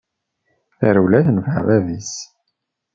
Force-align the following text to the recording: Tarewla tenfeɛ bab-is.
Tarewla 0.77 1.19
tenfeɛ 1.25 1.59
bab-is. 1.67 2.13